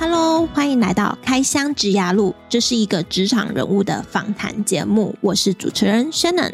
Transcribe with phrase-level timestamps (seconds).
[0.00, 6.52] Hello，欢迎来到开箱职涯路，这是一个职场人物的访谈节目，我是主持人 Shannon。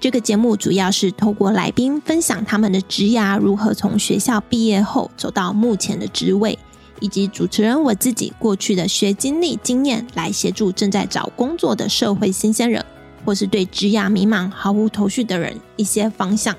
[0.00, 6.58] 这个节目主要是透过来宾分享他们的职涯如何从学校毕业后走到目前的职位，
[7.00, 12.82] 以及主持人我自己过去的学经历经验，来协助正在找工作的社会新鲜人，
[13.26, 16.56] 或是对职涯迷茫毫无头绪的人一些方向。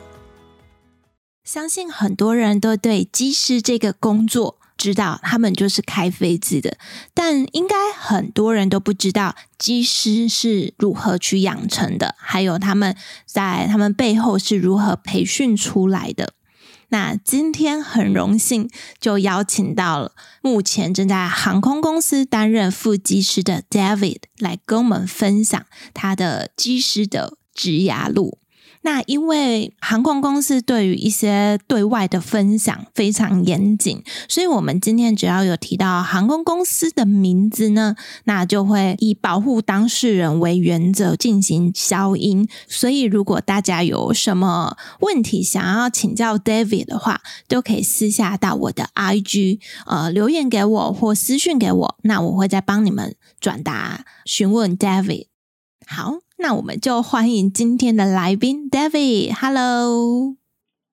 [1.43, 6.75] 相信很多人都对机师这个工作知道，他们就是开飞机的，
[7.13, 12.95] 但应该很多人都不知道机师是如何去养成的，还有他们
[13.27, 16.33] 在他们背后是如何培训出来的。
[16.89, 25.63] 那今天很荣幸就邀请到了目前正在航空公司担任副机师的 David 来跟我们分享
[25.93, 28.39] 他的机师的职涯路。
[28.83, 42.47] 那因为航空公司对于一些对外的分享非常严谨，所以我们今天只要有提到航空公司的名字呢，那就会以保护当事人为原则进行消音。
[42.67, 55.27] 所以如果大家有什么问题想要请教 David 的话，都可以私下到我的 IG 呃留言给我或私讯给我，那我会再帮你们转达询问 David。
[55.85, 56.21] 好。
[56.41, 59.31] 那我们就欢迎今天的来宾 David。
[59.39, 60.33] Hello，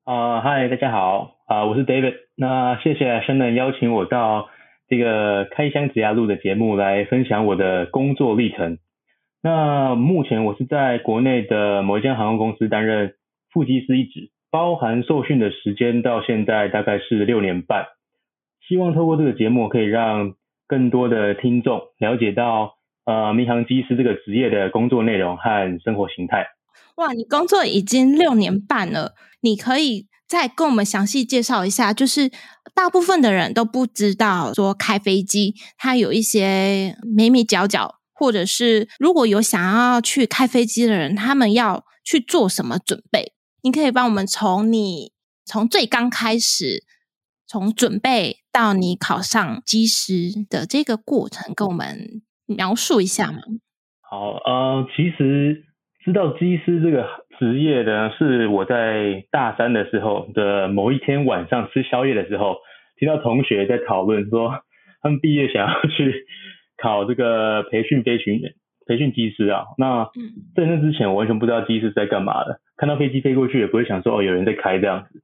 [0.05, 2.13] 啊，嗨，大家好，啊、我是 David。
[2.37, 4.51] 那谢谢 Shannon 邀请我到
[4.91, 8.77] 这个开箱职涯路的节目来分享我的工作历程。
[9.43, 13.15] 那目前我是在国内的某一家航空公司担任
[13.51, 17.87] 副机师一职，包含受训的时间到现在大概是六年半。
[18.69, 20.35] 希望透过这个节目可以让
[20.67, 22.75] 更多的听众了解到。
[23.09, 26.47] 呃，民航机师这个职业的工作内容和生活形态。
[26.97, 31.95] 哇，你工作已经六年半了，你可以再跟我们详细介绍一下。
[31.95, 32.31] 就是
[32.75, 43.33] 大部分的人都不知道说开飞机，它有一些眉眉角角，或者是如果有想要去开飞机的人，他们要去做什么准备？
[43.63, 45.13] 你可以帮我们从你
[45.47, 46.85] 从最刚开始，
[47.47, 52.21] 从准备到你考上机师的这个过程，跟我们。
[52.49, 53.39] 描述一下吗？
[54.01, 55.65] 好，呃，其实
[56.03, 57.07] 知道机师这个
[57.39, 62.57] 职业呢，是我在大三的时候的某一天晚上吃宵夜的时候，
[62.99, 64.63] 听到同学在讨论说，
[65.03, 66.25] 他们毕业想要去
[66.83, 68.55] 考这个培训飞行员、
[68.87, 69.65] 培训机师啊。
[69.77, 70.07] 那
[70.57, 75.21] 在那之前，我完全不知道机师在干嘛的，看到飞机飞过去也不会想说哦，有人在开这样子。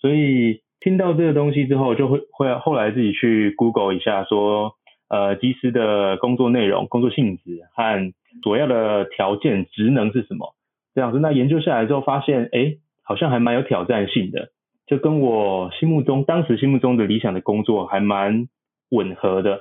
[0.00, 4.77] 所以听到这个东西之后，就会会后来自己去 Google 一下说。
[5.08, 10.54] 呃，机师的工作内容、工作性质和主要的条件、职能是什么？
[10.94, 12.74] 这样子，那研究下来之后发现，哎，
[13.04, 14.48] 好像还蛮有挑战性的，
[14.86, 18.48] 就跟我心目中当时心目中的理想的工作还蛮
[18.90, 19.60] 吻合的，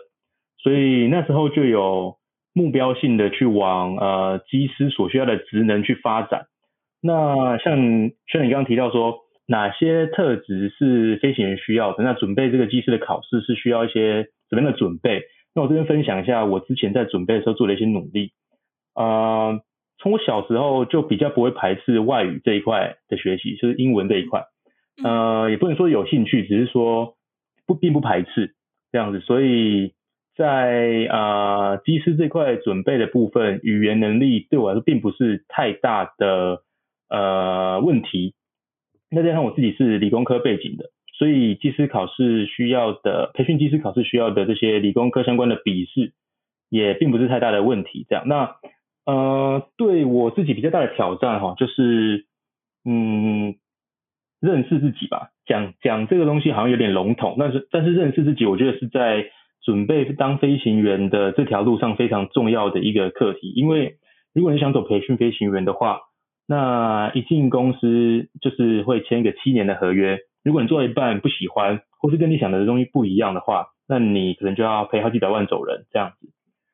[0.57, 2.17] 所以那时候就有
[2.53, 6.47] 目标性的去往呃机师所需要的职能去发展。
[7.01, 7.77] 那像
[8.27, 12.03] 像你刚刚提到说，哪些特质是飞行员需要的？
[12.03, 15.21] 那准备这个机师的考试是需要一些什么样的准备？
[15.57, 18.31] 那我这边分享一下我之前在准备的时候做的一些努力。
[18.93, 19.59] 呃，
[19.97, 24.43] 从我小时候就比较不会排斥外语这一块的学习，就是英文这一块。
[25.03, 27.15] 呃，也不能说有兴趣，只是说
[27.65, 28.53] 不并不排斥
[28.91, 29.19] 这样子。
[29.19, 29.93] 所以
[30.35, 36.61] 在呃机师这块准备的部分，语言能力对我来说并不是太大的
[37.09, 38.35] 呃问题。
[39.09, 40.91] 那加上我自己是理工科背景的。
[41.17, 46.13] 所以技师考试需要的培训技师考试需要的这些理工科相关的笔试，
[46.69, 48.05] 也并不是太大的问题。
[48.07, 48.55] 这样，那
[49.05, 52.27] 呃，对我自己比较大的挑战哈，就是
[52.85, 53.55] 嗯，
[54.39, 55.29] 认识自己吧。
[55.47, 59.25] 讲讲这个东西好像有点笼统，但是但是认识自己，我觉得是在
[59.63, 63.51] 准备当飞行员的这条路上非常重要的一个课题。
[63.55, 63.95] 因为
[64.35, 66.01] 如果你想走培训飞行员的话，
[66.47, 70.19] 那一进公司就是会签一个七年的合约。
[70.47, 76.29] 如果你做一半不喜欢，或是跟你想的东西不一样的话，那你可能就要赔好几百万走人这样子，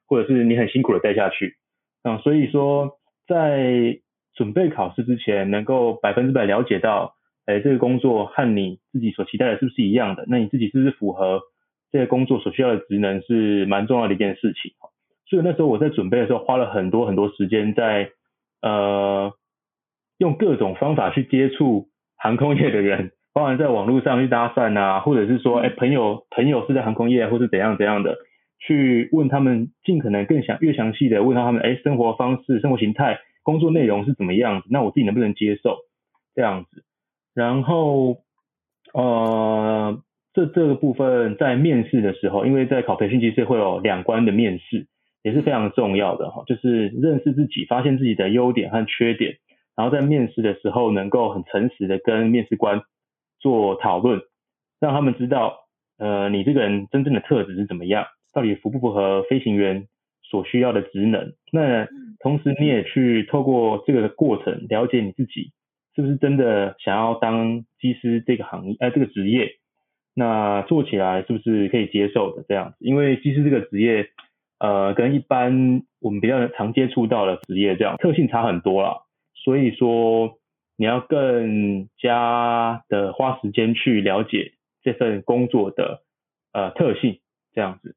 [0.05, 1.55] 或者是你很辛苦的待下去。
[2.03, 3.97] 嗯，所以说在
[4.35, 7.15] 准备考试之前，能够百分之百了解到，
[7.47, 10.23] 哎，这个工作和你自己所期待的是不是一样的？
[10.27, 11.41] 那你自己是不是符合
[11.91, 14.71] 这个工作所需要的职能，是蛮重要的一件事情。
[15.25, 18.11] 所以那时候我在准备的时候，花了很多很多时间在
[18.61, 19.33] 呃
[20.19, 23.13] 用各种方法去接触航空业的人。
[23.33, 28.17] 包含在网络上去搭讪啊，或者是说，哎，朋友朋友是在航空业，或是怎样怎样的，
[28.59, 35.77] 去问他们，尽可能更详越详细的问到他们，哎，生活方式、生活形态、工作内容是怎么样子，那我自己能不能接受
[36.35, 36.83] 这样子？
[37.33, 38.17] 然后，
[38.93, 39.99] 呃，
[40.33, 44.85] 这这个部分在面试的时候，因为在考培训机师会有两关的面试，
[45.23, 49.37] 也是非常重要的哈，就是认识自己，发现自己的优点和缺点，
[49.75, 52.83] 然后在面试的时候能够很诚实的跟面试官
[53.43, 54.21] 做讨论，
[54.79, 55.67] 让他们知道，
[55.97, 59.87] 呃，你这个人真正的特质是怎么样，到底符不符合飞行员
[60.23, 61.33] 所需要的职能。
[61.51, 61.85] 那
[62.19, 65.51] 同时你也去透过这个过程了解你自己
[65.93, 69.49] 是不是真的想要当机师这个行业，呃，这个职业。
[70.15, 72.77] 那做起来是不是可以接受的这样子？
[72.79, 74.07] 因为机师这个职业，
[74.59, 79.01] 呃，跟一般我们比较常接触到的职业这样特性差很多啦。
[79.43, 80.37] 所以说
[80.75, 84.53] 你要更加的花时间去了解
[84.83, 86.03] 这份工作的
[86.51, 87.19] 呃特性
[87.53, 87.95] 这样子。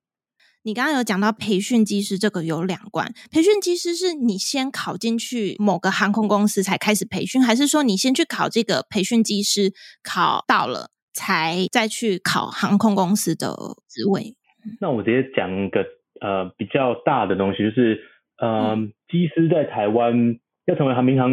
[0.62, 10.90] 你刚刚有讲到培训机师这个有两关，培训机师是你先考进去某个航空公司才开始培训，还是说你先去考这个培训机师，考到了？
[11.19, 13.56] 才再去考航空公司的
[13.88, 14.37] 职位。
[14.82, 15.82] 那我直接讲一个
[16.20, 17.99] 呃比较大的东西，就是
[18.37, 18.76] 呃
[19.08, 21.31] 机师在台湾要成为航民航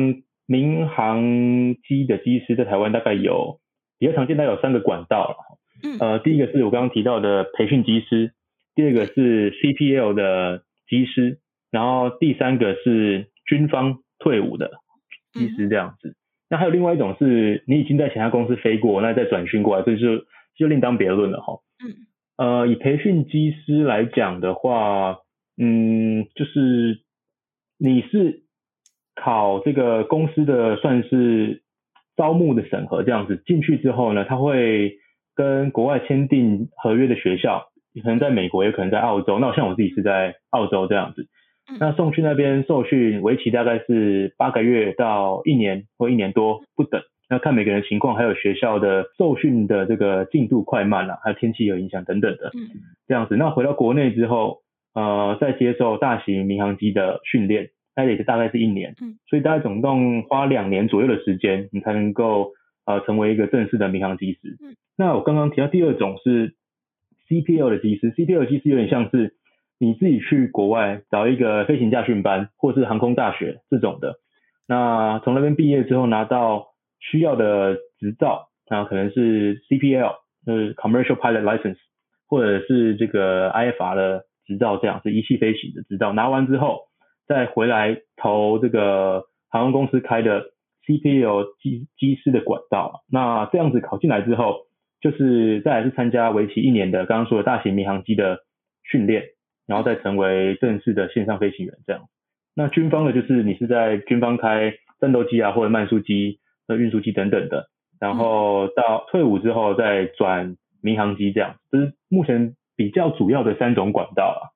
[0.54, 1.22] 民航
[1.88, 3.60] 机的机师，在台湾大概有
[3.98, 5.36] 比较常见，大概有三个管道了。
[5.84, 5.98] 嗯。
[6.00, 8.34] 呃，第一个是我刚刚提到的培训机师，
[8.76, 11.40] 第二个是 CPL 的机师，
[11.72, 14.70] 然后第三个是军方退伍的
[15.34, 16.10] 机师这样子。
[16.10, 16.16] 嗯
[16.50, 20.24] 那还有另外一种是，你已经在其他公司飞过，那再转训过来，这就
[20.56, 21.62] 就另当别论了哈。
[21.84, 21.88] 嗯。
[22.38, 25.18] 呃，以培训机师来讲的话，
[25.58, 27.00] 嗯，就是
[27.80, 28.43] 你是
[29.16, 31.62] 考这个公司的算是
[32.16, 34.98] 招募的审核这样子进去之后呢，他会
[35.36, 37.66] 跟国外签订合约的学校，
[38.04, 39.40] 可能在美国，也可能在澳洲。
[39.40, 41.28] 那像我自己是在澳洲这样子。
[41.80, 52.52] 那送去那边受训，为期大概是八个月到一年或一年多不等，那看每个人情况，还有学校的受训的这个进度快慢啊，还有天气有影响等等的，
[53.08, 53.38] 这样子。
[53.38, 54.58] 那回到国内之后，
[54.94, 62.52] 呃，再接受大型民航机的训练，那也是大概是一年，嗯所以大概总共花两年左右的时间，你才能够
[62.86, 64.58] 呃成为一个正式的民航机师。
[64.62, 66.56] 嗯那我刚刚提到第二种是
[67.28, 69.36] CPL 的机师，CPL 的机师有点像是。
[69.80, 74.16] 你自己去国外找一个飞行驾训班，或是航空大学这种的，
[74.66, 76.68] 那从那边毕业之后拿到
[77.00, 81.76] 需要的执照，那可能是 CPL，就是 Commercial Pilot License，
[82.30, 86.14] 或者是这个 IFR 的执照，这样是仪器飞行的执照。
[86.14, 86.84] 拿完之后，
[87.28, 90.46] 再回来投这个航空公司开的
[90.88, 93.04] CPL 机机师的管道。
[93.10, 94.68] 那这样子考进来之后，
[95.02, 98.40] 就是再来是参加为期一年的刚刚说的大型民航机的
[98.84, 99.24] 训练。
[99.66, 102.10] 然后再成为正式的线上飞行员，这样。
[102.54, 111.56] 那军方的，就是你是在军方开战斗机啊，或者慢速机、呃运输机等等的，然后到退伍之后再转民航机，这样。
[111.72, 114.52] 这是目前比较主要的三种管道啊。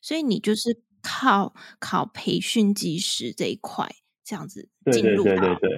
[0.00, 0.70] 所以你就是
[1.06, 3.88] 靠考培训技师这一块，
[4.24, 5.34] 这样子进入到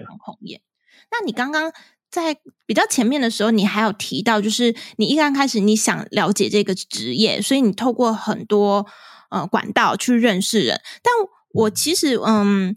[0.06, 0.62] 航空业。
[1.10, 1.72] 那你刚刚。
[2.10, 2.34] 在
[2.64, 8.86] 比较前面的时候，你还有提到，就是你一刚开始你想了解这个职业，所以你透过很多
[9.28, 10.80] 呃管道去认识人。
[11.02, 11.12] 但
[11.52, 12.74] 我其实嗯，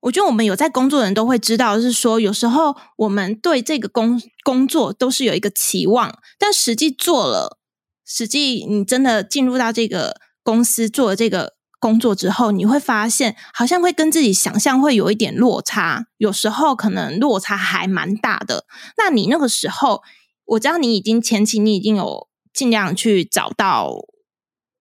[0.00, 7.58] 我觉得我们有在工作的人都会知道，是说有时候我们对这个工工作都是有一个期望，但实际做了，
[8.06, 11.59] 实际你真的进入到这个公司做了这个。
[11.80, 18.66] 工作之后，你会发现好像会跟自己想象会有一点落差，有时候可能落差还蛮大的。
[18.98, 20.02] 那你那个时候，
[20.44, 23.92] 我知道你已经前期你已经有尽量去找到，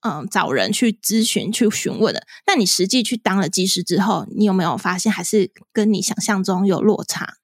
[0.06, 2.20] 嗯，找人去咨询、去询问了。
[2.46, 7.36] 那你实际去当了技师之后，你有没有发现还是跟你想象中有落差？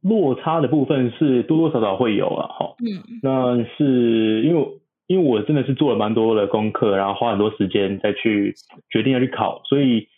[0.00, 4.78] 落差的部分是多多少少会有啊，哈，嗯，那是因为。
[5.06, 8.54] 因为我真的是做了蛮多的功课，然后花很多时间再去
[8.90, 10.08] 决定要去考，所以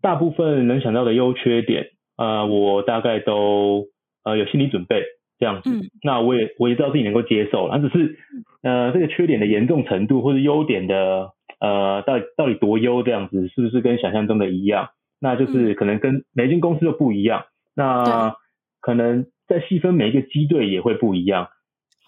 [0.00, 3.86] 大部分能想到的优缺点，呃，我大概都
[4.24, 5.02] 呃有心理准备
[5.38, 5.70] 这样子。
[5.70, 8.16] 嗯、那我也我也知道自己能够接受，那只是
[8.62, 11.30] 呃这个缺点的严重程度或者优点的
[11.60, 14.90] 呃到底到底多优这样子，是不是跟想象中的一样？
[15.20, 18.36] 那就是可能跟每间公司都不一样，那
[18.80, 21.48] 可能在细分每一个机队也会不一样。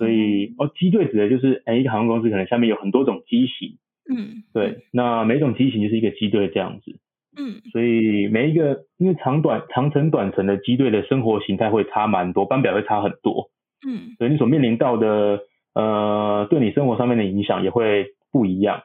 [0.01, 3.77] 所以哦，机队指的就是，哎，一个航空公司可能下面有很多种机型，
[4.09, 6.99] 嗯，对，那每种机型就是一个机队这样子，
[7.37, 13.51] 嗯，所以每一个因为长短长程短程的机队的生活形态会差蛮多，班表会差很多，
[13.87, 15.41] 嗯，所以你所面临到的
[15.75, 18.85] 呃，对你生活上面的影响也会不一样，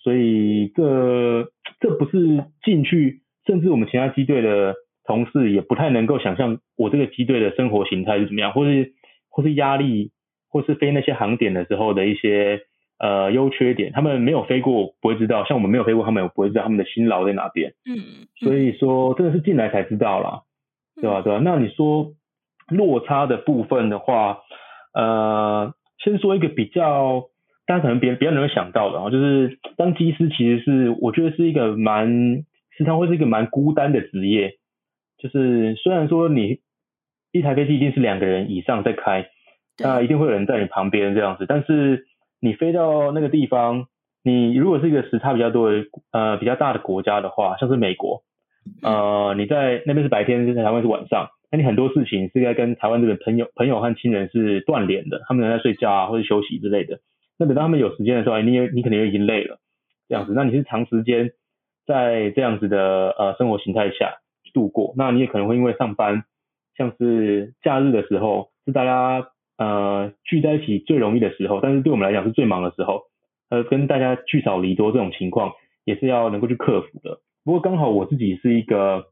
[0.00, 4.74] 所以这这不是进去，甚至我们其他机队的
[5.06, 8.92] 同事也不太能够想象我这个机队的生活形态是怎么样，或是
[9.30, 10.10] 或是压力。
[10.52, 12.60] 或是飞那些航点的时候的一些
[12.98, 17.72] 呃优缺点，他们没有飞过不会知道，像我们没有飞过，他们也不会知道他们的辛劳在哪边。
[17.84, 20.42] 嗯，所以说真的是进来才知道啦，
[21.00, 21.22] 对吧？
[21.22, 21.40] 对吧？
[21.42, 22.12] 那你说
[22.68, 24.42] 落差的部分的话，
[24.94, 27.24] 呃，先说一个比较
[27.66, 32.44] 大家可能别别人能够想到的啊，就是当机师其实是我觉得是一个蛮
[32.76, 34.58] 时常会是一个蛮孤单的职业，
[35.18, 36.60] 就是虽然说你
[37.32, 39.28] 一台飞机一定是两个人以上在开。
[39.82, 42.06] 那一定会有人在你旁边这样子，但是
[42.40, 43.86] 你飞到那个地方，
[44.22, 48.22] 你如果是一个时差比较多的呃比较大的国家的话，像是美国，
[48.82, 57.00] 呃你在那边是白天，在台湾是晚上，那你很多事情是该跟台湾这边朋友朋友和亲人是断联的，他们在睡觉啊或者休息之类的。
[57.38, 59.58] 那等到他们有时间的时候，你也你可能也已经累了，
[60.08, 61.30] 这样子，那你是长时间
[61.86, 64.14] 在这样子的呃生活形态下
[64.54, 66.24] 度过，那你也可能会因为上班，
[66.76, 69.28] 像是假日的时候是大家。
[69.58, 73.02] 呃，聚在一起最容易的时候，但是对我们来讲是最忙的时候，
[73.50, 75.52] 呃，跟大家聚少离多这种情况，
[75.84, 77.20] 也是要能够去克服的。
[77.44, 79.04] 不过刚好我自己是一个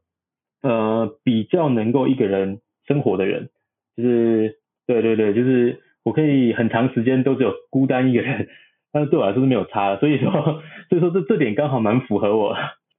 [0.61, 3.49] 呃比较能够一个人生活的人，
[3.95, 4.57] 就是
[4.87, 8.47] 对对对，就是我可以很长时间都只有孤单一个人，
[8.91, 10.31] 但是对我来说是没有差的，所以说
[10.89, 12.55] 所以说这这点刚好蛮符合我。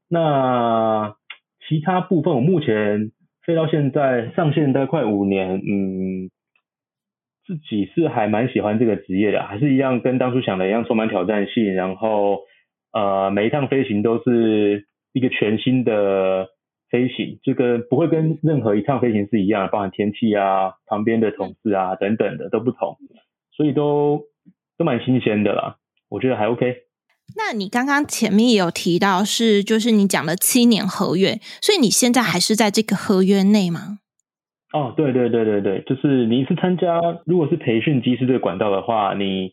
[0.09, 1.17] 那
[1.69, 3.11] 其他部分我目前
[3.45, 6.31] 飞到现在上线大概快五年，嗯。
[7.47, 11.75] 自己是还蛮喜欢这个职业的，还是一样跟当初想的一样，充满挑战性。
[11.75, 12.41] 然后，
[12.93, 16.49] 呃，每一趟飞行都是一个全新的
[16.91, 22.97] 飞行，这个不会跟任何一趟飞行是一样，包含天气啊、旁边的同事啊等等的都不同，
[23.57, 24.23] 所以都
[24.79, 25.77] 都蛮新鲜的啦。
[26.09, 26.77] 我觉得还 OK。
[27.35, 34.01] 那你刚刚前面也有提到是，就是你讲了七年合约，所以你现在还是在这个合约内吗？
[34.73, 39.53] 哦，对对对对对，就是你是参加，如果是培训机师这个管道的话，你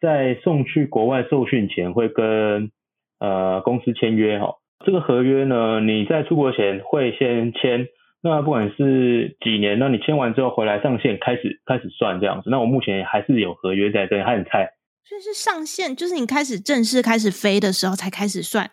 [0.00, 2.70] 在送去国外受训前会跟
[3.18, 4.54] 呃公司签约哈、哦。
[4.84, 7.88] 这个合约呢，你在出国前会先签，
[8.22, 12.50] 那不管是几年，那你签完之后回来上线开始开始算这样子。
[12.50, 14.68] 那我目前还是有合约在这里，还很菜。
[15.02, 18.70] 所以是上线，就是你开始正式开始飞的时候才开始算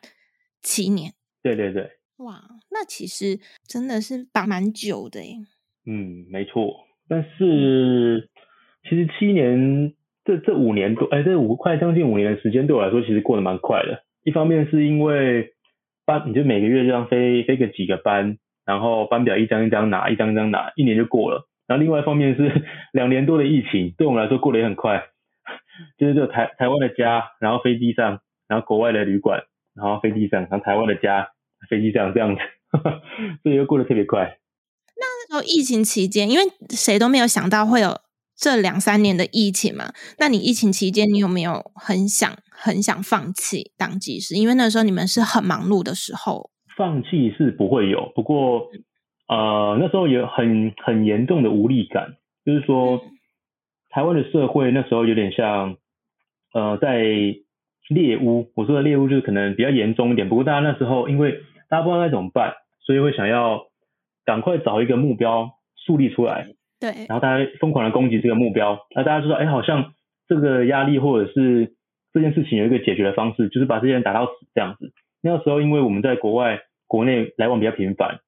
[0.62, 1.14] 七年。
[1.42, 1.90] 对对对。
[2.18, 5.38] 哇，那其实真的是绑蛮久的诶。
[5.88, 8.30] 嗯，没错，但是
[8.90, 14.04] 其实七年这这五年多，哎，这五快将近五年的时间对我来说其实过得蛮快的。
[14.24, 15.52] 一方面是因为
[16.06, 21.48] 班，你就每个月这样飞飞个几个班，然后班表一张一张拿，一张一张拿，一年就过了。
[21.68, 25.04] 然后另外一方面是两年多的疫情，对我们来说过得也很快，
[25.98, 29.44] 就是这台台湾的家，然后飞机上，然后国外的旅馆，
[29.76, 31.30] 然后飞机上，然后台湾的家，
[31.70, 32.42] 飞机上这样子，
[33.44, 34.38] 所以又过得特别快。
[35.30, 38.00] 那疫情期间，因为谁都没有想到会有
[38.38, 39.92] 这两三年的疫情嘛。
[40.20, 44.36] 那你疫情期间，你有没有很想很想放弃当技师？
[44.36, 46.52] 因为那时候你们是很忙碌的时候。
[46.78, 48.70] 放弃是不会有，不过
[49.28, 52.16] 呃那时候有很很严重的无力感，
[52.46, 53.02] 就是说
[53.90, 55.78] 台湾的社会那时候有点像
[56.54, 57.02] 呃在
[57.90, 58.52] 猎巫。
[58.56, 61.40] 我说的猎巫就是可能比较严重一点，不过大家那时候因为
[61.70, 62.54] 大家不知道该怎么办，
[62.86, 63.68] 所以会想要。
[64.26, 66.48] 赶快找一个目标树立出来，
[66.80, 69.94] 对，然后大家疯狂的攻击这个目标，那大家知道，哎，好像
[70.28, 71.76] 这个压力或者是
[72.12, 74.92] 这件事情有一个解决的方式，就是把这些人打到死这样子。
[75.22, 78.20] 那个时候，因为我们在国外、国内来往比较频繁，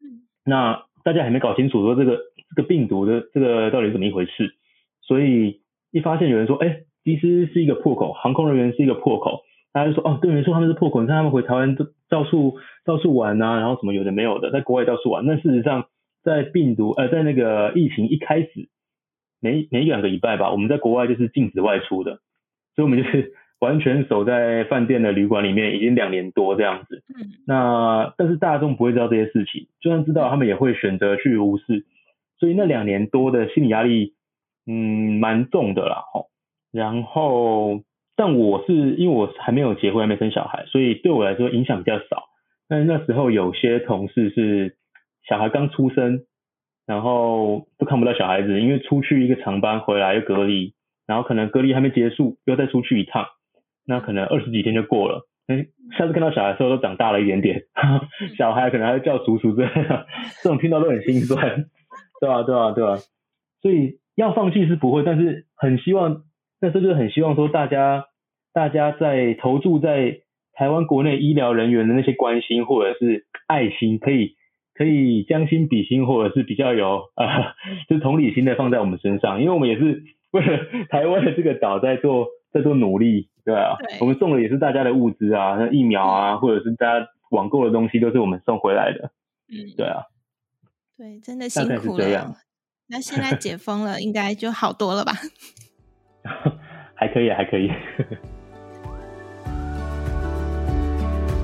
[0.00, 2.20] 嗯，那大家还没搞清楚说这个
[2.56, 4.54] 这个病毒的这个到底是怎么一回事，
[5.02, 5.60] 所以
[5.90, 9.42] 一发现有人说，哎，机师是一个破口，航空人员是一个破口。
[9.74, 11.02] 大家就说哦，对，没错，他们是破口。
[11.02, 12.54] 你看他们回台湾都到处
[12.84, 15.26] 到处玩啊，然后什么有的没有的，在国外到处玩。
[15.26, 15.88] 那事实上，
[16.22, 18.68] 在病毒呃，在那个疫情一开始，
[19.40, 22.20] 每每两个礼拜吧，我们在国外就是禁止外出的，
[22.76, 27.02] 所以我们就是 完全守在饭店的旅馆里面，已经两年多这样子。
[27.08, 27.32] 嗯。
[27.44, 31.84] 那但是大众不会知道这些事情，就算知道，他们也会选择去无视。
[32.38, 34.14] 所以那两年多的心理压力，
[34.68, 36.04] 嗯，蛮重的啦。
[36.12, 36.28] 吼，
[36.70, 37.82] 然后。
[38.16, 42.24] 但我是因为我还没有结婚，还没生小孩，所以对我来说影响比较少。
[42.68, 44.76] 但是那时候有些同事是
[45.28, 46.20] 小孩刚出生，
[46.86, 50.74] 然后都看不到小孩子，因为出去一个长班回来又隔离，
[51.06, 53.26] 然后可能隔离还没结束，又再出去一趟，
[53.84, 55.26] 那可能二十几天就过了。
[55.48, 55.66] 哎，
[55.98, 57.62] 下次看到小孩的时候都长大了一点点，
[58.38, 60.06] 小孩可能还叫叔叔这样，
[60.42, 61.66] 这种听到都很心酸，
[62.20, 62.44] 对啊？
[62.44, 62.70] 对啊？
[62.70, 62.96] 对啊？
[63.60, 66.22] 所以要放弃是不会，但是很希望。
[66.64, 68.06] 但是就是很希望说，大家
[68.54, 70.20] 大家在投注在
[70.54, 74.34] 台湾国内医疗人员的那些关心或者是爱心，可以
[74.72, 77.26] 可以将心比心，或者是比较有 呃，
[77.86, 83.98] 就是同理心的放在我们身上，因为我们也是 为了台湾的这个岛在做在做努力，对啊，对。
[84.00, 89.10] 我们送的也是大家的物资啊，那疫苗啊，或者是大家网购的东西，都是我们送回来的。
[89.48, 90.04] 嗯，对啊，
[90.96, 92.36] 对，真的辛苦了。
[92.88, 95.12] 那现在解封了，应该就好多了吧？
[96.94, 97.70] 还可以，还可以。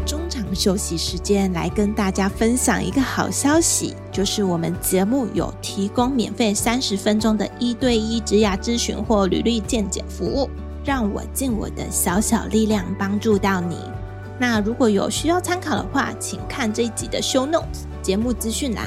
[0.06, 10.50] 中场休息时间，来跟大家分享一个好消息，就是我们节目有提供免费三十分钟的一对一职涯咨询或履历健检服务，
[10.84, 13.76] 让我尽我的小小力量帮助到你。
[14.38, 18.86] 那如果有需要参考的话，请看这一集的 show notes 节目资讯栏。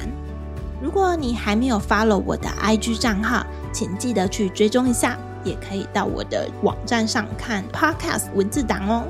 [0.82, 9.06] 如果你还没有 follow 我的 IG 账号，请记得去追踪一下，也可以到我的网站上看 Podcast 文字档哦。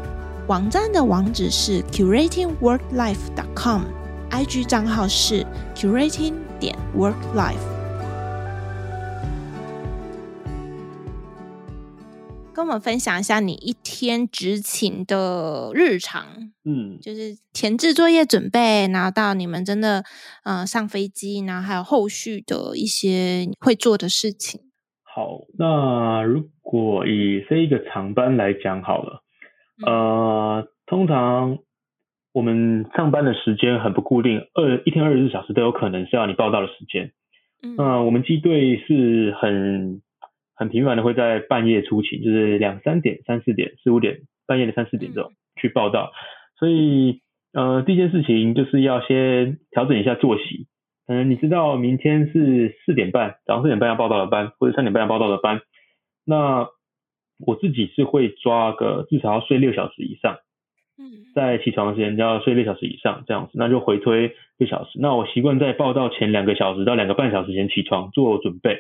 [0.48, 7.56] 网站的网址是 curatingworklife.com，IG 账号是 curating 点 worklife。
[12.54, 20.06] 跟我们分享一下你一天执勤的日常，嗯，就是前置作业准备，然后到你们真的
[20.44, 24.62] 呃上飞机，然后还有后续的一些会做的事情。
[25.14, 29.22] 好，那如果以这一个长班来讲好了，
[29.86, 31.60] 嗯、呃，通常
[32.34, 37.12] 我们上班的时间很不固定，二一天二十四小时都有可能是要你报到的时间。
[37.62, 40.02] 嗯，呃、我们机队是很。
[40.56, 46.12] 很频繁的会在半夜出勤，就是两三点、三四点、四五点，半夜的三四点钟去报到。
[46.60, 47.22] 所以，
[47.54, 50.68] 呃，第一件事情就是要先调整一下作息。
[51.08, 55.62] 嗯、呃，你知道明天是四点半，早上四点半要报到的班，或者三点半要报到的班。
[56.26, 56.68] 那
[57.46, 60.38] 我自己是会抓个至少要睡六小时以上，
[60.98, 65.00] 嗯，在起床的时间就要睡六小时以上，这样子，那就回推六小时。
[65.00, 68.78] 那我习惯在报到前两个小时到两个半小时前起床做准备。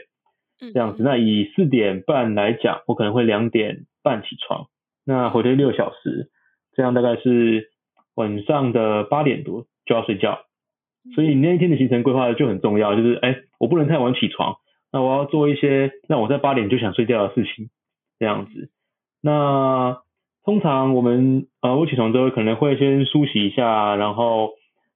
[0.73, 4.67] 这样子，那以四点半来讲，我可能会两点半起床，
[5.03, 6.29] 那回推六小时，
[6.73, 7.69] 这样大概是
[8.15, 10.39] 晚上的八点多就要睡觉。
[11.15, 14.55] 所以那一天的行程规划就很重要，就是哎，我不能太晚起床，
[14.91, 17.69] 那我要做一些让我在八点就想睡觉的事情，
[18.19, 18.69] 这样子。
[19.21, 19.97] 那
[20.43, 24.51] 通常我们呃，我起床之后可能会先梳洗一下，然后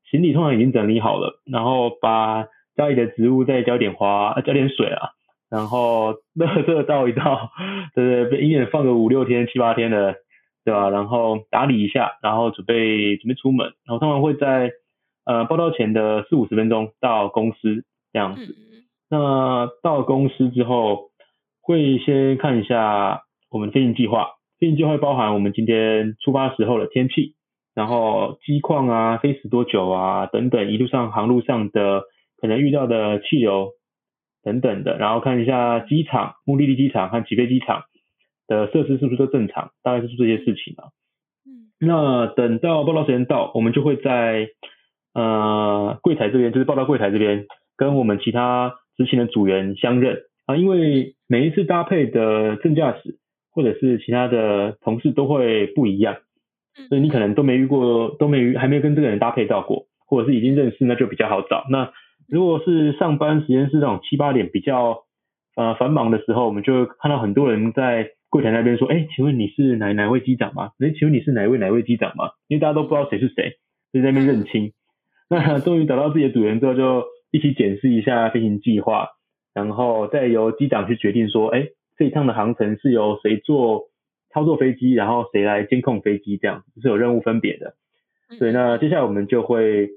[0.09, 5.09] 行李通常已经整理好了，然后把家里的植物再浇点花，浇点水啊。
[5.49, 7.49] 然后热热倒一倒，
[7.95, 8.41] 对不对？
[8.41, 10.15] 一年放个五六天、七八天的，
[10.65, 10.89] 对吧？
[10.89, 13.67] 然后打理一下，然后准备准备出门。
[13.85, 14.73] 然后通常会在
[15.27, 18.55] 呃报到前的四五十分钟到公司这样子。
[19.09, 21.11] 那到公司之后，
[21.61, 24.29] 会先看一下我们飞行计划。
[24.59, 27.35] 飞行计划包含我们今天出发时候的天气，
[27.75, 32.03] 然后机况啊、飞时多久啊等等，一路上航路上的
[32.41, 33.73] 可能遇到的气流。
[34.43, 37.83] 等等的，然后看一下机场、目的地机场和起飞机场
[38.47, 40.87] 的设施是不是都正常，大概就是这些事情啊。
[41.45, 44.47] 嗯，那等到报道时间到，我们就会在
[45.17, 50.55] 呃柜台这边，就是报到柜台这边，跟我们其他执勤的组员相认啊。
[50.55, 53.17] 因为每一次搭配的正驾驶
[53.51, 56.17] 或者是其他的同事都会不一样，
[56.87, 61.65] 所以你可能都没遇过，都没遇，还没有跟这个人搭配到过，或者是已经认识，那就比较好找。
[61.71, 61.91] 那
[62.27, 64.99] 如果是上班时间是那种七八点比较
[65.55, 70.71] 呃繁忙的时候，我们就会看到很多人在柜台那边说：“哎，请问你是哪哪位机长吗？
[70.79, 73.53] 哎，请问你是哪位哪位机长吗？”因为大家都不知道谁是谁，
[73.93, 74.73] 就在那边认亲。
[75.29, 79.09] 那 终于找到自己的组员之后，就一起检视一下飞行计划，
[79.53, 83.85] 然后再由机长去决定说：“哎，这一趟的航程是由谁做
[84.33, 87.75] 操作飞机，然后谁来监控飞机，这样是有任务分别的。”
[88.37, 89.89] 所以那接下来我们就会。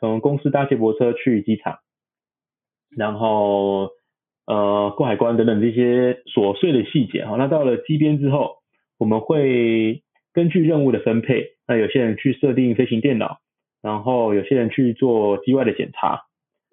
[0.00, 1.78] 从公司搭接驳车去机场，
[2.96, 3.88] 然后
[4.46, 7.34] 呃过海关等等这些琐碎的细节哈。
[7.36, 8.58] 那到了机边之后，
[8.96, 13.38] 我们会根据任务的分配，那有些人去设定飞行电脑，
[13.82, 16.22] 然后有些人去做机外的检查，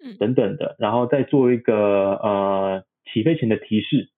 [0.04, 4.08] 嗯等等的，然后再做一个呃起飞前的提示，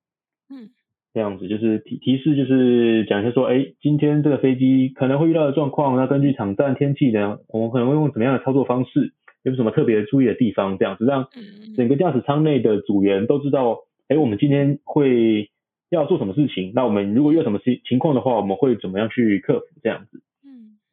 [0.50, 0.70] 嗯。
[1.14, 11.26] 这样子就是提提示，就是讲一下说，哎，今天这个飞机可能会遇到的状况，那根据场站天气呢，我们可能会用怎么样的操作方式，有什么特别注意的地方，这样子让
[11.76, 15.50] 整个驾驶舱内的组员都知道，哎，我们今天会
[15.90, 20.20] 要做什么事情，那我们如果遇到什么情情况的话，我们会怎么样去克服这样子。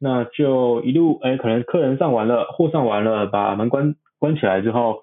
[0.00, 5.02] 那就一路，哎，可能客人上完了，货上完了，把门关关起来之后，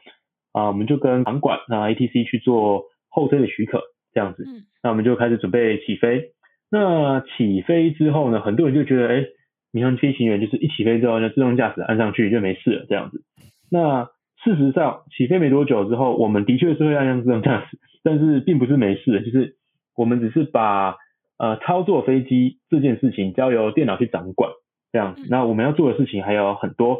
[0.51, 3.81] 啊，我们就跟航管那 ATC 去做后推的许可。
[4.15, 4.45] 这样子，
[4.83, 6.33] 那我们就开始准备起飞。
[6.69, 9.25] 那起飞之后呢，很多人就觉得，哎，
[9.71, 13.23] 民航飞行员就是一起飞之后，就自动驾驶按上去就没事了，这样子。
[13.71, 14.05] 那
[14.43, 19.55] 事实上，起飞没多久之后，我们的确是会按上自动驾驶，但是并不是没事，就是
[19.97, 20.97] 我们只是把
[21.39, 24.51] 呃操作飞机这件事情交由电脑去掌管
[24.93, 25.27] 这样子。
[25.29, 26.99] 那我们要做的事情还有很多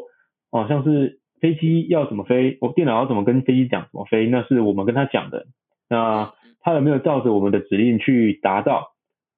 [0.51, 5.45] 哦，像是飞机要怎么飞，我电脑要怎么跟飞机讲怎么飞，那是我们跟他讲的。
[5.89, 8.89] 那他有没有照着我们的指令去达到？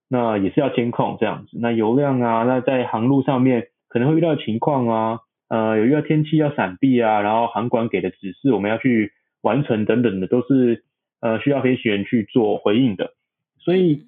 [0.08, 1.58] 那也是要监控这样子。
[1.60, 10.84] 那油量啊，那在航路上面可能会遇到情况啊，呃，有遇到天气要闪避啊，然后航管给的指示我们要去完成等等的，都是
[11.22, 13.13] 呃需要飞行员去做回应的。
[13.58, 14.04] 所以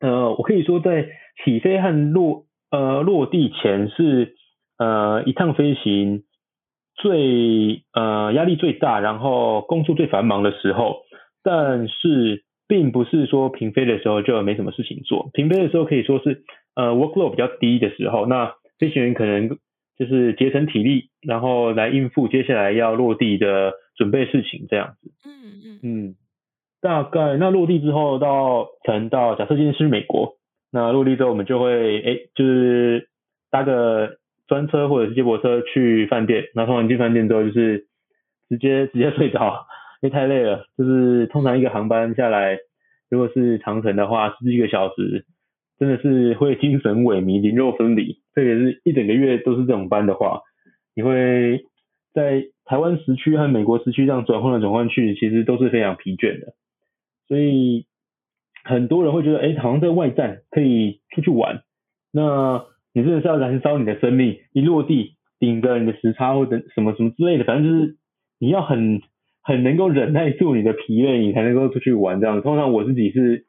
[0.00, 1.06] 呃，我可以说在
[1.44, 4.34] 起飞和落呃落地前是
[4.78, 6.22] 呃一趟飞行
[6.94, 11.02] 最呃压力最大，然后工作最繁忙的时候，
[11.42, 12.44] 但是。
[12.68, 16.42] 并不是说平飞的时候就没什么事情做，平飞的时候可以说是
[16.74, 19.50] 呃 workload 比较低的时候，那飞行员可能
[19.96, 25.12] 就是节省体力，然后来应付接下来要落地的准备事情这样子。
[25.24, 25.30] 嗯
[25.64, 26.14] 嗯嗯，
[26.80, 30.34] 大概那落地之后到可能到假设今天是美国，
[30.70, 33.08] 那落地之后我们就会哎就是
[33.50, 37.86] 搭个专车或者是接驳车去饭店，那通常进饭店之后就是
[38.48, 39.66] 直接直接睡着。
[40.02, 42.58] 因为太累了，就是通常一个航班下来，
[43.08, 45.24] 如果是长程的话，十几个小时，
[45.78, 48.20] 真的是会精神萎靡、灵肉分离。
[48.34, 50.42] 特别是一整个月都是这种班的话，
[50.94, 51.64] 你会
[52.12, 56.52] 在台湾时区和美国时区这样转换来转换去，其实都是非常疲倦的。
[57.26, 57.86] 所以
[58.66, 61.62] 很多人会觉得，哎，好像在外站可以出去玩，
[62.12, 67.96] 那你真的是要燃烧你的生命，一落地顶着你的时差或者什么什么之类的，反正就是
[68.38, 69.00] 你要很。
[69.48, 72.42] 很能够忍耐住你的疲累，你才能够出去玩这样。
[72.42, 73.46] 通常我自己是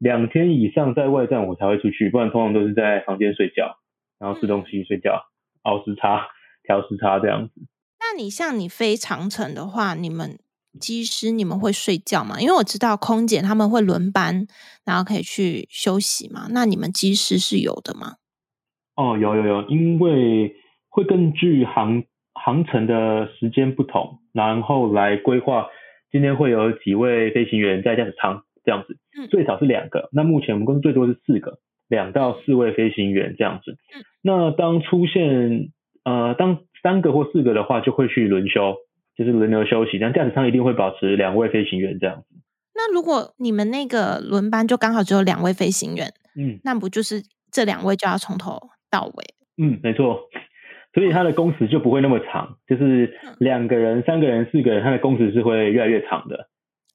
[0.00, 3.76] 两天以上在外站我才会出去，不然通常都是在房间睡觉，
[4.18, 5.22] 然后吃东西睡觉，
[5.62, 6.26] 熬时差、
[6.64, 7.52] 调时差这样子。
[8.00, 10.40] 那你像你飞长城的话，你们
[10.80, 12.40] 机师你们会睡觉吗？
[12.40, 14.46] 因为我知道空姐他们会轮班，
[14.84, 16.48] 然后可以去休息嘛。
[16.50, 18.16] 那你们机师是有的吗？
[18.96, 20.54] 哦，有有有，因为
[20.88, 22.04] 会根据航。
[22.34, 25.66] 航程的时间不同，然后来规划
[26.10, 28.96] 今天会有几位飞行员在驾驶舱这样子，
[29.30, 30.08] 最少是两个。
[30.12, 31.58] 那目前我们公司最多是四个，
[31.88, 33.76] 两到四位飞行员这样子。
[34.22, 35.68] 那当出现
[36.04, 38.76] 呃当三个或四个的话，就会去轮休，
[39.16, 39.98] 就是轮流休息。
[39.98, 42.36] 但驾驶舱一定会保持两位飞行员这样子。
[42.74, 48.58] 那如果你们那个轮班就刚好只有两位飞行员，嗯，那不就是这两位就要从头
[48.90, 49.24] 到尾？
[49.62, 50.20] 嗯，没错。
[50.94, 56.48] 所以他的工时就不会那么长，就是两个人、三个人、四个人，他的工时是会越来越长的，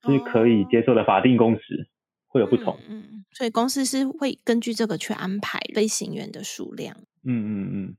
[0.06, 1.88] 是可以接受的法定工时
[2.28, 2.78] 会有不同。
[2.90, 6.96] 嗯，所以公司是会根据这个去安排飞行员的数量。
[7.24, 7.96] 嗯嗯嗯。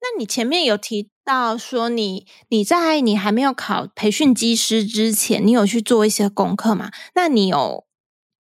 [0.00, 6.90] 那你前面有提到说你你在你还没有考培训机师之前，你有去做一些功课吗？
[7.14, 7.84] 那你有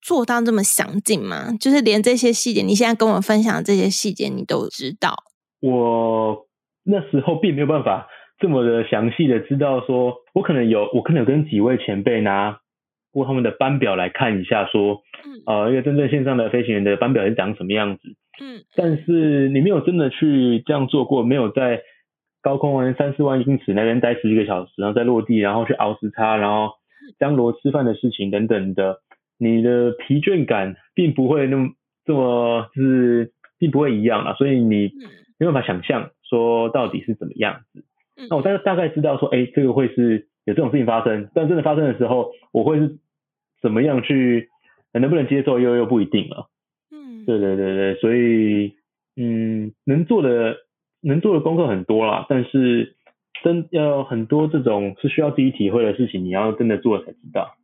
[0.01, 1.53] 做到这么详尽吗？
[1.59, 5.23] 就是连这些细节，你现在跟我分享的这些细节，你都知道？
[5.61, 6.47] 我。
[6.89, 8.07] 那时候并没有办法
[8.39, 12.59] 这么的详细的知道说，我可能有，我可能有跟几位前辈拿
[13.11, 15.01] 过他们的班表来看一下，说，
[15.45, 18.15] 呃，一个真正线上的飞行员的班表是长什么样子。
[18.39, 18.63] 嗯。
[18.75, 21.81] 但是你没有真的去这样做过，没有在
[22.41, 26.73] 高空完三四万英尺那边待十几个小时，然后再落地，然后去熬时差，然后
[27.19, 28.99] 张罗吃饭的事情等等的，
[29.37, 31.69] 你的疲倦感并不会那么
[32.05, 34.91] 这么就是并不会一样啊，所以你
[35.37, 36.11] 没办法想象。
[36.29, 37.85] 说到底是怎么样子？
[38.29, 42.97] 那我大概大概知道说，哎，这个会是有这种事情发生，但真的发生的时候，我会是
[43.61, 44.49] 怎么样去，
[44.91, 46.49] 能不能接受又又不一定了。
[47.27, 48.77] 对对对对，所以
[49.17, 50.55] 嗯，能做的
[51.01, 52.95] 能做的功课很多啦，但是
[53.43, 57.57] 真要很多这种是需要自己体会的事情，你要真的做才知道。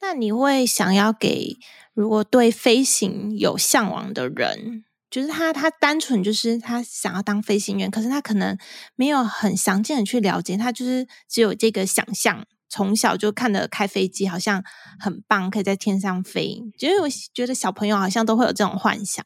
[0.00, 1.56] 那你会想要给
[1.94, 4.84] 如果对飞行有向往的人？
[5.10, 8.58] 就是他，他单纯就是他想要当飞行员，可是他可能
[8.96, 14.62] 没有很详尽的去了解，他就是只有这个想象，从小就看着开飞机好像
[14.98, 16.60] 很棒，可以在天上飞。
[16.78, 19.24] 就是我觉得小朋友好像都会有这种幻想，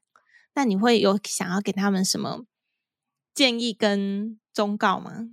[0.54, 2.44] 那你会有想要给他们什么
[3.34, 5.28] 建议跟忠告吗？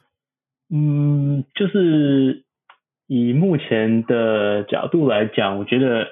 [0.72, 2.44] 嗯，就是
[3.06, 6.06] 以目前的角度来讲，我觉得。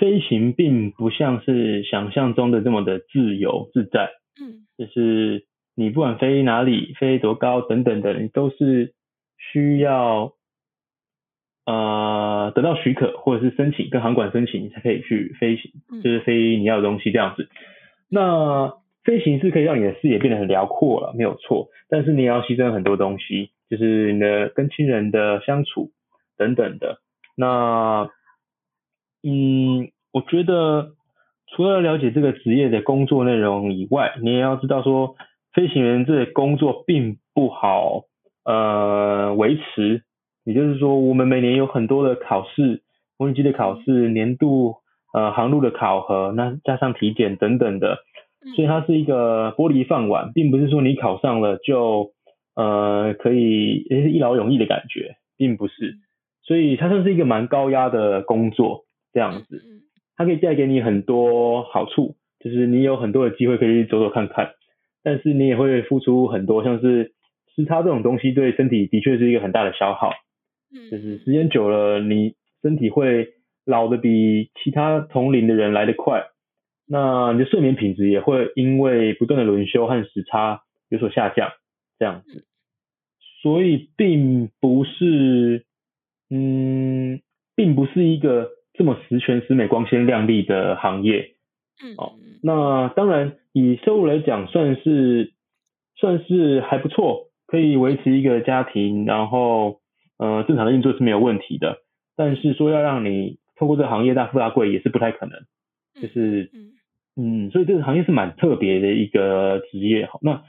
[0.00, 4.08] 飞行并不像是想象中的这么的自由自在，
[4.40, 8.94] 嗯，就是你不管飞哪里、飞多高等等的，你都是
[9.36, 10.32] 需要
[11.64, 15.70] 呃得到许可或者是申请跟航管申请，你才可以去飞行，
[16.02, 17.48] 就是飞你要的东西这样子。
[18.08, 25.90] 那飞行是可以让你的视野变得很辽阔了，没有错，但是你也要牺牲很多东西，就是你的跟亲人的相处
[26.36, 26.98] 等等的。
[27.36, 28.10] 那
[29.22, 30.92] 嗯，我觉得
[31.48, 35.16] 除了了解这个职业的工作内容以外，你也要知道说，
[35.52, 38.04] 飞行员这个工作并不好
[38.44, 40.02] 呃维持。
[40.44, 42.82] 也就是说，我们每年有很多的考试，
[43.18, 44.76] 模拟机的考试，年度
[45.12, 47.98] 呃航路的考核，那加上体检等等的，
[48.56, 52.10] 所以它是一个玻璃饭碗，并不是说你考上了就
[52.56, 55.94] 呃可以也是一劳永逸的感觉，并不是。
[56.44, 59.62] 所以它算是一个蛮高压的工作，这样子，
[60.16, 64.50] 它可以带给你很多好处，就是你有很多的机会可以走走看看，
[65.04, 67.12] 但是你也会付出很多，像是
[67.54, 70.10] 时差这种东西对身体的确是一个很大的消耗。
[70.90, 73.28] 就是时间久了，你身体会
[73.66, 76.24] 老的比其他同龄的人来得快，
[76.86, 81.50] 那你的睡眠品质也会因为不断的轮休和时差有所下降，
[81.98, 82.46] 这样子，
[83.42, 85.66] 所以并不是，
[86.30, 87.20] 嗯，
[87.54, 91.34] 并不是一个这么十全十美、光鲜亮丽的行业，
[91.84, 95.34] 嗯哦，那当然以收入来讲，算是
[95.96, 99.81] 算是还不错，可以维持一个家庭，然后。
[100.22, 101.78] 呃，正常的运作是没有问题的，
[102.16, 105.32] 但是说要让你透过这个行业大富大贵也是不太可能，
[106.00, 106.48] 就是，
[107.16, 110.06] 嗯，所以这个行业是蛮特别的一个职业。
[110.06, 110.44] 好，那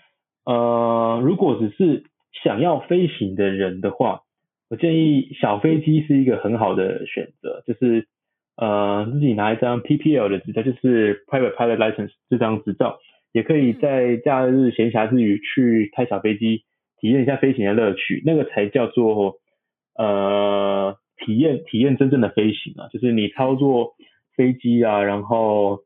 [0.46, 2.04] 呃，如果只是
[2.44, 4.22] 想要飞行的人的话，
[4.70, 8.06] 我建议小飞机是一个很好的选择，就是
[8.56, 13.00] 呃自己拿一张 PPL 的执照，就是 Private Pilot License 这张执照，
[13.32, 16.62] 也可以在假日闲暇之余去开小飞机，
[17.00, 19.40] 体验一下飞行的乐趣，那个才叫做。
[19.96, 23.94] 呃，体验体验真正的飞行啊，就是你操作
[24.36, 25.80] 飞机啊，然后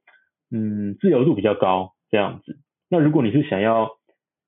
[0.52, 2.58] 嗯，自由度比较高这样子。
[2.90, 3.90] 那如果你是想要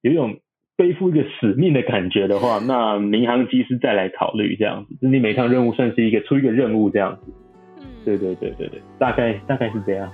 [0.02, 0.39] 有一种
[0.78, 7.34] 背负一个使命的感觉的话，那民航机师再来考虑这样子，就是你每趟任务算是一个出一个任务这样子。
[7.80, 10.10] 嗯，对对对对对，大概大概是这样。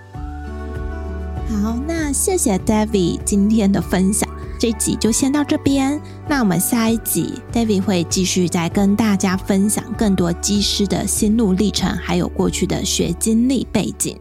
[1.47, 4.34] 好，那谢谢 David 今天的分享。
[4.65, 14.17] 这集就先到这边，那我们下一集 David 会继续再跟大家分享更多机师的心路历程，还有过去的学经历背景。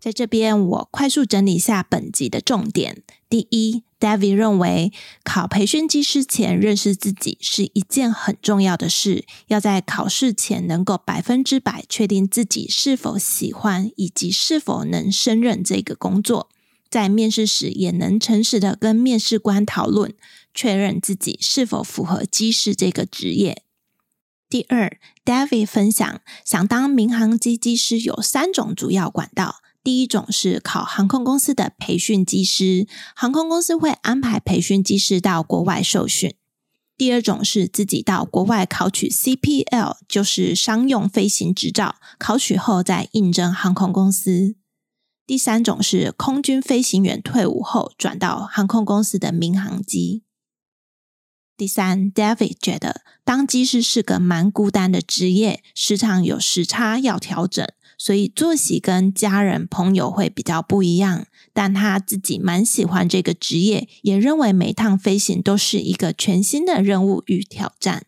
[0.00, 4.90] 在这边，我快速整理下本集的重点：第一，David 认为
[5.22, 16.48] 考培训机师前认识自己是一件很重要的事，要在考试前能够百分之百确定自己是否喜欢以及是否能胜任这个工作。
[16.90, 20.14] 在面试时，也能诚实的跟面试官讨论，
[20.54, 23.62] 确认自己是否符合机师这个职业。
[24.48, 29.56] 第二，David 分享，想当民航机机师有三种主要管道。
[29.82, 36.34] 第一种是考航空公司的培训机师，航空公司会安排培训机师到国外受训。
[36.96, 44.56] 第二种是自己到国外考取 CPL，就是商用飞行执照，考取后再应征航空公司。
[45.26, 50.22] 第三种是空军飞行员退伍后转到航空公司的民航机。
[51.56, 57.66] 第三，David 觉得当机师是个蛮孤单的职业，时常有时差要调整，
[57.98, 61.26] 所以作息跟家人朋友会比较不一样。
[61.52, 68.06] 但他自己蛮喜欢这个职业，也认为每趟飞行都是一个全新的任务与挑战。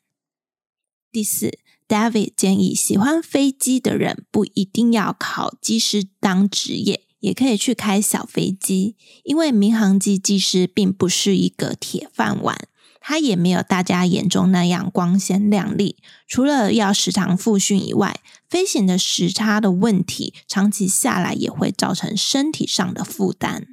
[1.10, 7.07] 第四，David 建议喜欢飞机的人不一定要考机师当职业。
[7.20, 12.56] 也可以去开小飞机，因为民航机技师并不是一个铁饭碗，
[13.00, 15.96] 它也没有大家眼中那样光鲜亮丽。
[16.26, 23.68] 除了要时常复训以外，飞行的时差的问题，长期下来也会造成身体上的负担。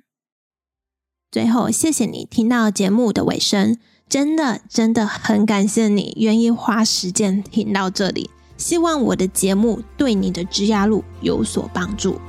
[1.32, 3.78] 最后，谢谢你听到节目的尾声，
[4.08, 8.30] 真的真的很感谢你愿意花时间听到这里。
[8.58, 12.20] 希望我的节目对你的职涯路有所帮助。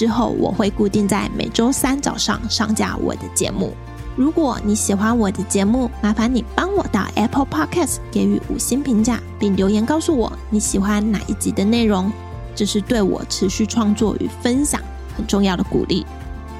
[0.00, 3.74] 之后我会固定在每周三早上上架我的节目。
[4.16, 12.10] 如果你喜欢我的节目，麻烦你帮我到 Apple Podcast 给予五星评价，并留言告诉我你喜欢哪一集的内容，
[12.54, 14.80] 这是对我持续创作与分享
[15.14, 16.06] 很重要的鼓励。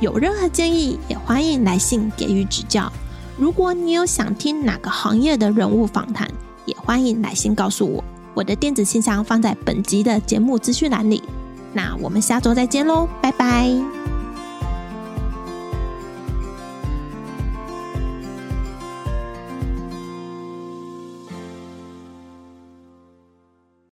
[0.01, 2.93] 有任何建议，也欢迎来信给予指教。
[3.39, 6.31] 如果你有想听哪个行业的人物访谈，
[6.67, 8.05] 也欢迎来信告诉我。
[8.35, 11.23] 我的电子信箱放在本集的节目资讯栏里。
[11.73, 14.00] 那我们下周再见喽，拜拜。